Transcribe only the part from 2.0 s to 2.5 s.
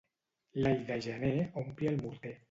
morter.